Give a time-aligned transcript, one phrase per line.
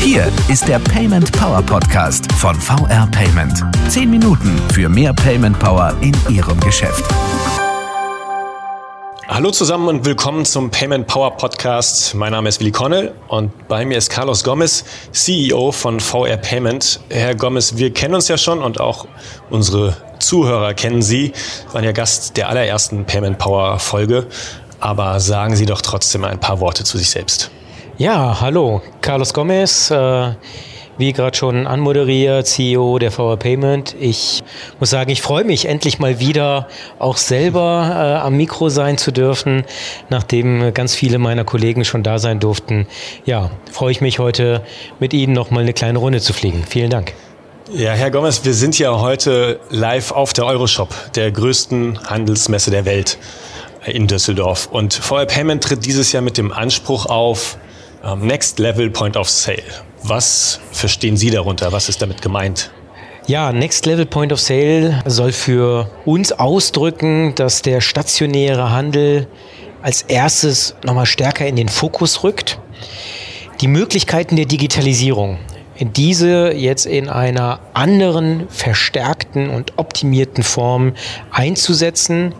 [0.00, 3.62] Hier ist der Payment Power Podcast von VR Payment.
[3.88, 7.04] Zehn Minuten für mehr Payment Power in Ihrem Geschäft.
[9.28, 12.16] Hallo zusammen und willkommen zum Payment Power Podcast.
[12.16, 16.98] Mein Name ist Willi Connell und bei mir ist Carlos Gomez, CEO von VR Payment.
[17.10, 19.06] Herr Gomez, wir kennen uns ja schon und auch
[19.50, 21.32] unsere Zuhörer kennen Sie.
[21.68, 24.26] Sie waren ja Gast der allerersten Payment Power Folge.
[24.80, 27.50] Aber sagen Sie doch trotzdem ein paar Worte zu sich selbst.
[27.98, 30.30] Ja, hallo, Carlos Gomez, äh,
[30.98, 33.96] wie gerade schon anmoderiert, CEO der VR Payment.
[33.98, 34.42] Ich
[34.78, 36.68] muss sagen, ich freue mich endlich mal wieder
[37.00, 39.64] auch selber äh, am Mikro sein zu dürfen,
[40.10, 42.86] nachdem ganz viele meiner Kollegen schon da sein durften.
[43.24, 44.62] Ja, freue ich mich heute
[45.00, 46.64] mit Ihnen noch mal eine kleine Runde zu fliegen.
[46.68, 47.14] Vielen Dank.
[47.72, 52.84] Ja, Herr Gomez, wir sind ja heute live auf der Euroshop, der größten Handelsmesse der
[52.86, 53.18] Welt
[53.90, 54.68] in Düsseldorf.
[54.70, 57.58] Und VR Payment tritt dieses Jahr mit dem Anspruch auf,
[58.04, 59.62] ähm, Next Level Point of Sale.
[60.02, 61.72] Was verstehen Sie darunter?
[61.72, 62.70] Was ist damit gemeint?
[63.26, 69.26] Ja, Next Level Point of Sale soll für uns ausdrücken, dass der stationäre Handel
[69.82, 72.58] als erstes nochmal stärker in den Fokus rückt.
[73.60, 75.38] Die Möglichkeiten der Digitalisierung
[75.80, 80.94] diese jetzt in einer anderen, verstärkten und optimierten Form
[81.30, 82.34] einzusetzen.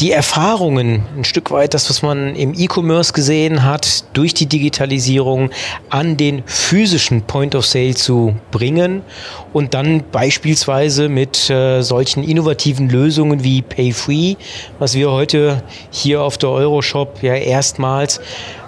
[0.00, 5.50] Die Erfahrungen, ein Stück weit das, was man im E-Commerce gesehen hat, durch die Digitalisierung
[5.90, 9.02] an den physischen Point of Sale zu bringen
[9.52, 14.36] und dann beispielsweise mit äh, solchen innovativen Lösungen wie Pay Free,
[14.78, 18.22] was wir heute hier auf der Euroshop ja erstmals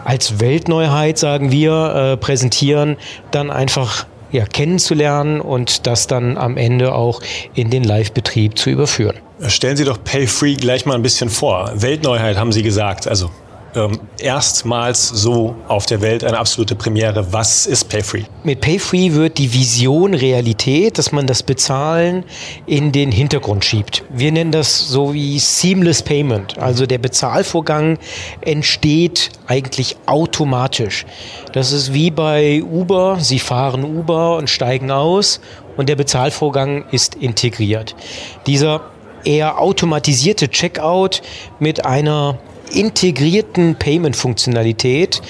[0.05, 2.97] als Weltneuheit, sagen wir, äh, präsentieren,
[3.31, 7.20] dann einfach ja, kennenzulernen und das dann am Ende auch
[7.55, 9.17] in den Live-Betrieb zu überführen.
[9.47, 11.70] Stellen Sie doch Pay Free gleich mal ein bisschen vor.
[11.75, 13.06] Weltneuheit haben Sie gesagt.
[13.06, 13.31] Also
[13.75, 17.33] ähm, erstmals so auf der Welt eine absolute Premiere.
[17.33, 18.25] Was ist Payfree?
[18.45, 22.25] Mit Payfree wird die Vision Realität, dass man das Bezahlen
[22.66, 24.05] in den Hintergrund schiebt.
[24.10, 26.59] Wir nennen das so wie Seamless Payment.
[26.59, 27.99] Also der Bezahlvorgang
[28.41, 31.06] entsteht eigentlich automatisch.
[31.53, 33.19] Das ist wie bei Uber.
[33.21, 35.41] Sie fahren Uber und steigen aus
[35.77, 37.94] und der Bezahlvorgang ist integriert.
[38.47, 38.83] Dieser
[39.25, 41.22] eher automatisierte Checkout
[41.60, 42.39] mit einer
[42.75, 45.22] integrierten Payment-Funktionalität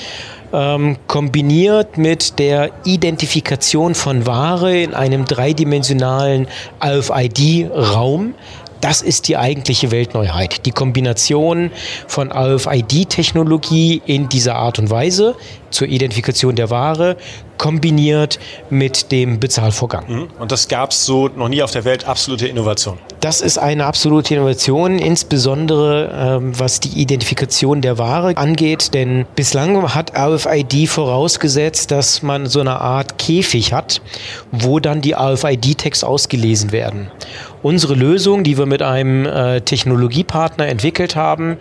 [0.53, 6.47] ähm, kombiniert mit der Identifikation von Ware in einem dreidimensionalen
[6.84, 8.34] RFID-Raum.
[8.82, 10.66] Das ist die eigentliche Weltneuheit.
[10.66, 11.70] Die Kombination
[12.09, 15.37] von RFID-Technologie in dieser Art und Weise
[15.70, 17.16] zur Identifikation der Ware
[17.59, 18.41] kombiniert
[18.71, 20.04] mit dem Bezahlvorgang.
[20.09, 20.28] Mhm.
[20.41, 22.98] Und das gab es so noch nie auf der Welt, absolute Innovation.
[23.21, 29.94] Das ist eine absolute Innovation, insbesondere ähm, was die Identifikation der Ware angeht, denn bislang
[29.94, 34.03] hat RFID vorausgesetzt, dass man so eine Art Käfig hat,
[34.50, 37.12] wo dann die RFID-Tags ausgelesen werden.
[37.62, 41.58] Unsere Lösung, die wir mit einem äh, Technologiepartner entwickelt haben,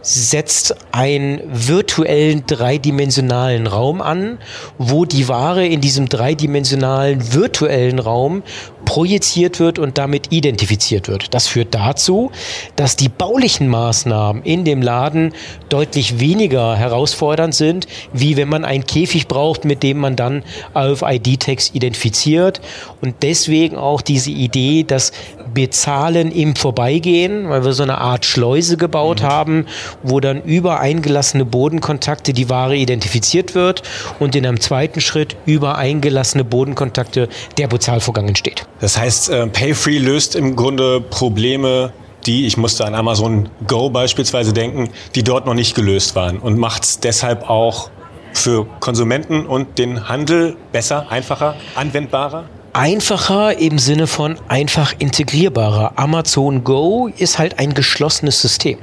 [0.00, 4.38] setzt einen virtuellen dreidimensionalen Raum an,
[4.78, 8.44] wo die Ware in diesem dreidimensionalen virtuellen Raum
[8.86, 11.34] projiziert wird und damit identifiziert wird.
[11.34, 12.30] Das führt dazu,
[12.76, 15.34] dass die baulichen Maßnahmen in dem Laden
[15.68, 20.42] deutlich weniger herausfordernd sind, wie wenn man einen Käfig braucht, mit dem man dann
[20.72, 22.62] auf ID-Tags identifiziert.
[23.02, 25.12] Und deswegen auch diese Idee, dass
[25.56, 29.26] Bezahlen im Vorbeigehen, weil wir so eine Art Schleuse gebaut mhm.
[29.26, 29.66] haben,
[30.02, 33.82] wo dann über eingelassene Bodenkontakte die Ware identifiziert wird
[34.20, 38.66] und in einem zweiten Schritt über eingelassene Bodenkontakte der Bezahlvorgang entsteht.
[38.80, 41.94] Das heißt, äh, Payfree löst im Grunde Probleme,
[42.26, 46.58] die, ich musste an Amazon Go beispielsweise denken, die dort noch nicht gelöst waren und
[46.58, 47.88] macht es deshalb auch
[48.34, 52.44] für Konsumenten und den Handel besser, einfacher, anwendbarer?
[52.76, 55.94] Einfacher im Sinne von einfach integrierbarer.
[55.96, 58.76] Amazon Go ist halt ein geschlossenes System.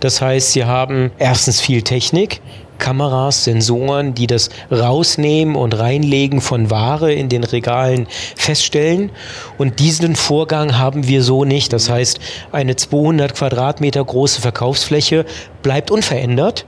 [0.00, 2.42] Das heißt, sie haben erstens viel Technik,
[2.76, 9.10] Kameras, Sensoren, die das Rausnehmen und Reinlegen von Ware in den Regalen feststellen.
[9.56, 11.72] Und diesen Vorgang haben wir so nicht.
[11.72, 12.20] Das heißt,
[12.50, 15.24] eine 200 Quadratmeter große Verkaufsfläche
[15.62, 16.66] bleibt unverändert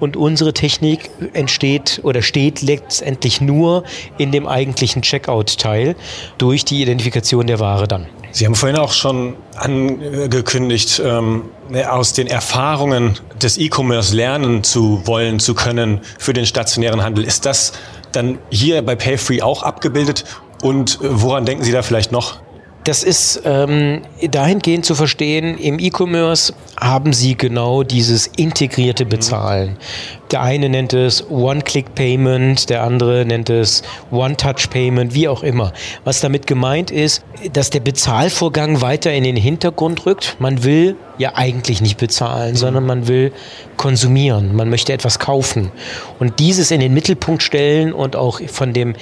[0.00, 3.84] und unsere Technik entsteht oder steht letztendlich nur
[4.18, 5.96] in dem eigentlichen Checkout-Teil
[6.38, 8.06] durch die Identifikation der Ware dann.
[8.30, 11.44] Sie haben vorhin auch schon angekündigt, ähm,
[11.88, 17.24] aus den Erfahrungen des E-Commerce lernen zu wollen, zu können für den stationären Handel.
[17.24, 17.72] Ist das
[18.12, 20.24] dann hier bei Payfree auch abgebildet?
[20.62, 22.40] Und äh, woran denken Sie da vielleicht noch?
[22.88, 24.00] Das ist ähm,
[24.30, 29.76] dahingehend zu verstehen, im E-Commerce haben Sie genau dieses integrierte Bezahlen.
[30.30, 35.74] Der eine nennt es One-Click-Payment, der andere nennt es One-Touch-Payment, wie auch immer.
[36.04, 40.36] Was damit gemeint ist, dass der Bezahlvorgang weiter in den Hintergrund rückt.
[40.38, 43.32] Man will ja eigentlich nicht bezahlen, sondern man will
[43.76, 44.56] konsumieren.
[44.56, 45.72] Man möchte etwas kaufen.
[46.18, 48.94] Und dieses in den Mittelpunkt stellen und auch von dem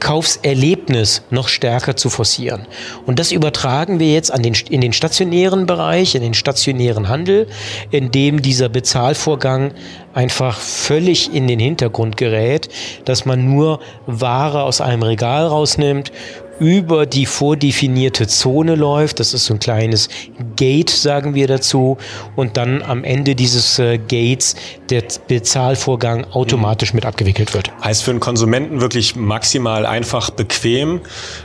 [0.00, 2.66] Kaufserlebnis noch stärker zu forcieren.
[3.06, 7.46] Und das übertragen wir jetzt an den, in den stationären Bereich, in den stationären Handel,
[7.90, 9.72] in dem dieser Bezahlvorgang
[10.12, 12.68] einfach völlig in den Hintergrund gerät,
[13.04, 16.12] dass man nur Ware aus einem Regal rausnimmt,
[16.58, 19.20] über die vordefinierte Zone läuft.
[19.20, 20.08] Das ist so ein kleines
[20.56, 21.98] Gate, sagen wir dazu.
[22.36, 24.56] Und dann am Ende dieses äh, Gates
[24.90, 26.98] der Bezahlvorgang automatisch mhm.
[26.98, 27.70] mit abgewickelt wird.
[27.82, 31.00] Heißt für einen Konsumenten wirklich maximal einfach bequem.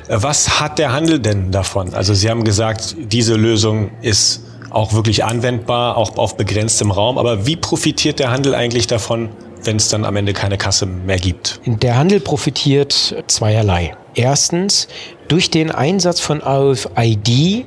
[0.07, 1.93] Äh, was hat der Handel denn davon?
[1.93, 7.17] Also Sie haben gesagt, diese Lösung ist auch wirklich anwendbar, auch auf begrenztem Raum.
[7.17, 9.29] Aber wie profitiert der Handel eigentlich davon,
[9.63, 11.59] wenn es dann am Ende keine Kasse mehr gibt?
[11.65, 13.95] Der Handel profitiert zweierlei.
[14.15, 14.87] Erstens,
[15.27, 17.65] durch den Einsatz von RFID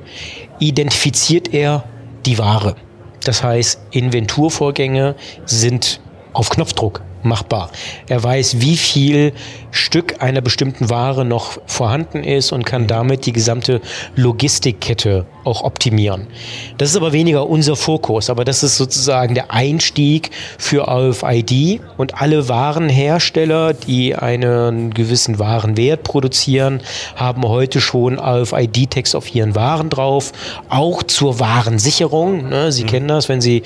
[0.59, 1.85] identifiziert er
[2.25, 2.75] die Ware.
[3.23, 6.01] Das heißt, Inventurvorgänge sind
[6.33, 7.69] auf Knopfdruck machbar.
[8.07, 9.33] Er weiß, wie viel
[9.71, 13.81] Stück einer bestimmten Ware noch vorhanden ist und kann damit die gesamte
[14.15, 16.27] Logistikkette auch optimieren.
[16.77, 22.21] Das ist aber weniger unser Fokus, aber das ist sozusagen der Einstieg für RFID und
[22.21, 26.81] alle Warenhersteller, die einen gewissen Warenwert produzieren,
[27.15, 30.31] haben heute schon RFID-Text auf ihren Waren drauf,
[30.69, 32.49] auch zur Warensicherung.
[32.49, 32.71] Ne?
[32.71, 32.87] Sie mhm.
[32.87, 33.63] kennen das, wenn Sie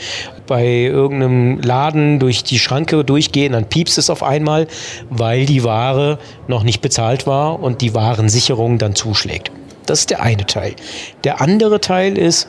[0.48, 4.68] bei irgendeinem Laden durch die Schranke durchgehen, dann piepst es auf einmal,
[5.10, 6.18] weil die Ware
[6.48, 9.52] noch nicht bezahlt war und die Warensicherung dann zuschlägt.
[9.86, 10.76] Das ist der eine Teil.
[11.24, 12.48] Der andere Teil ist,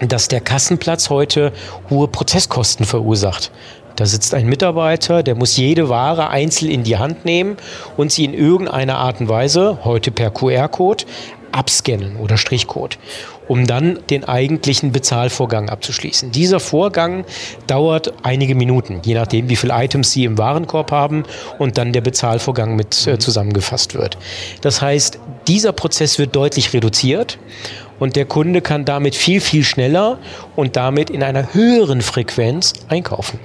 [0.00, 1.52] dass der Kassenplatz heute
[1.90, 3.52] hohe Prozesskosten verursacht.
[3.96, 7.56] Da sitzt ein Mitarbeiter, der muss jede Ware einzeln in die Hand nehmen
[7.96, 11.04] und sie in irgendeiner Art und Weise, heute per QR-Code,
[11.52, 12.98] abscannen oder Strichcode,
[13.48, 16.32] um dann den eigentlichen Bezahlvorgang abzuschließen.
[16.32, 17.24] Dieser Vorgang
[17.66, 21.24] dauert einige Minuten, je nachdem, wie viele Items Sie im Warenkorb haben
[21.58, 24.18] und dann der Bezahlvorgang mit äh, zusammengefasst wird.
[24.60, 25.18] Das heißt,
[25.48, 27.38] dieser Prozess wird deutlich reduziert
[27.98, 30.18] und der Kunde kann damit viel, viel schneller
[30.56, 33.38] und damit in einer höheren Frequenz einkaufen.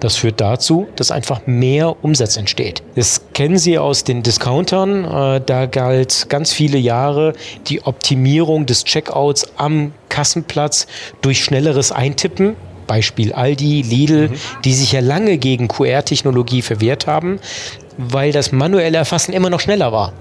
[0.00, 2.82] Das führt dazu, dass einfach mehr Umsatz entsteht.
[2.94, 5.04] Das kennen Sie aus den Discountern.
[5.04, 7.32] Äh, da galt ganz viele Jahre
[7.66, 10.86] die Optimierung des Checkouts am Kassenplatz
[11.22, 12.56] durch schnelleres Eintippen.
[12.86, 14.34] Beispiel Aldi, Lidl, mhm.
[14.64, 17.40] die sich ja lange gegen QR-Technologie verwehrt haben
[17.98, 20.12] weil das manuelle Erfassen immer noch schneller war.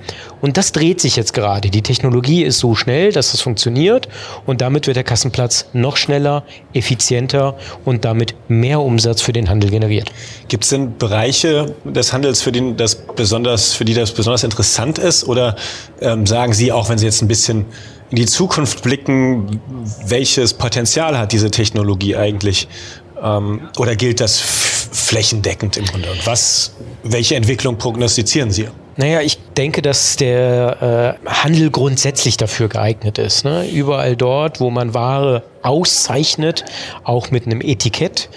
[0.42, 1.70] Und das dreht sich jetzt gerade.
[1.70, 4.08] Die Technologie ist so schnell, dass es funktioniert
[4.46, 6.44] und damit wird der Kassenplatz noch schneller,
[6.74, 10.12] effizienter und damit mehr Umsatz für den Handel generiert.
[10.48, 14.98] Gibt es denn Bereiche des Handels, für, den das besonders, für die das besonders interessant
[14.98, 15.28] ist?
[15.28, 15.56] Oder
[16.02, 17.66] ähm, sagen Sie, auch wenn Sie jetzt ein bisschen
[18.12, 19.60] in die Zukunft blicken,
[20.06, 22.68] welches Potenzial hat diese Technologie eigentlich?
[23.22, 24.40] Ähm, oder gilt das
[24.96, 26.12] flächendeckend im Grunde?
[26.12, 28.68] Und was, welche Entwicklung prognostizieren Sie?
[28.98, 33.44] Naja, ich denke, dass der äh, Handel grundsätzlich dafür geeignet ist.
[33.44, 33.68] Ne?
[33.70, 36.64] Überall dort, wo man Ware auszeichnet,
[37.04, 38.30] auch mit einem Etikett,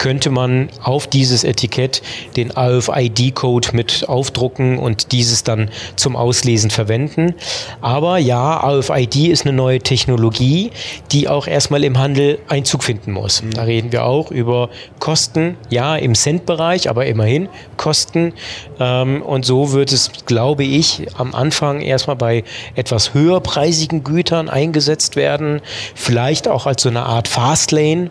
[0.00, 2.00] könnte man auf dieses Etikett
[2.34, 7.34] den RFID-Code mit aufdrucken und dieses dann zum Auslesen verwenden.
[7.82, 10.70] Aber ja, RFID ist eine neue Technologie,
[11.12, 13.42] die auch erstmal im Handel Einzug finden muss.
[13.42, 13.50] Mhm.
[13.50, 18.32] Da reden wir auch über Kosten, ja, im Cent-Bereich, aber immerhin Kosten.
[18.78, 25.16] Ähm, und so wird es, glaube ich, am Anfang erstmal bei etwas höherpreisigen Gütern eingesetzt
[25.16, 25.60] werden.
[25.94, 28.10] Vielleicht auch als so eine Art Fastlane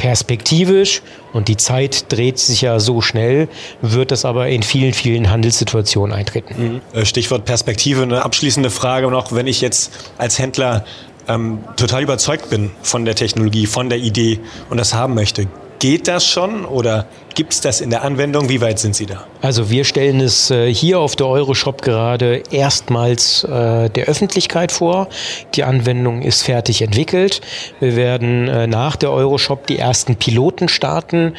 [0.00, 1.02] perspektivisch
[1.34, 3.48] und die Zeit dreht sich ja so schnell,
[3.82, 6.80] wird das aber in vielen, vielen Handelssituationen eintreten.
[6.94, 6.98] Mhm.
[6.98, 10.86] Äh, Stichwort Perspektive, eine abschließende Frage noch, wenn ich jetzt als Händler
[11.28, 14.40] ähm, total überzeugt bin von der Technologie, von der Idee
[14.70, 15.48] und das haben möchte,
[15.80, 18.50] Geht das schon oder gibt es das in der Anwendung?
[18.50, 19.24] Wie weit sind Sie da?
[19.40, 25.08] Also wir stellen es äh, hier auf der Euroshop gerade erstmals äh, der Öffentlichkeit vor.
[25.54, 27.40] Die Anwendung ist fertig entwickelt.
[27.80, 31.34] Wir werden äh, nach der Euroshop die ersten Piloten starten,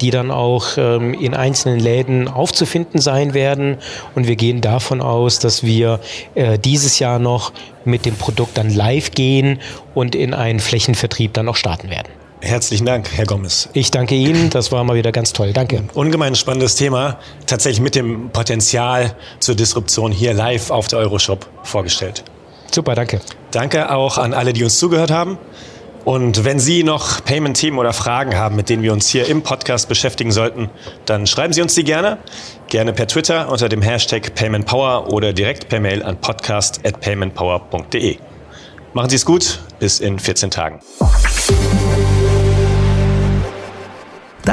[0.00, 3.76] die dann auch ähm, in einzelnen Läden aufzufinden sein werden.
[4.14, 6.00] Und wir gehen davon aus, dass wir
[6.64, 7.52] dieses Jahr noch
[7.84, 9.60] mit dem Produkt dann live gehen
[9.94, 12.15] und in einen Flächenvertrieb dann auch starten werden.
[12.46, 13.68] Herzlichen Dank, Herr Gomez.
[13.72, 15.52] Ich danke Ihnen, das war mal wieder ganz toll.
[15.52, 15.82] Danke.
[15.94, 22.22] Ungemein spannendes Thema, tatsächlich mit dem Potenzial zur Disruption hier live auf der Euroshop vorgestellt.
[22.72, 23.20] Super, danke.
[23.50, 25.38] Danke auch an alle, die uns zugehört haben.
[26.04, 29.88] Und wenn Sie noch Payment-Themen oder Fragen haben, mit denen wir uns hier im Podcast
[29.88, 30.70] beschäftigen sollten,
[31.04, 32.18] dann schreiben Sie uns die gerne.
[32.68, 38.18] Gerne per Twitter unter dem Hashtag PaymentPower oder direkt per Mail an podcast.paymentpower.de.
[38.92, 40.80] Machen Sie es gut, bis in 14 Tagen.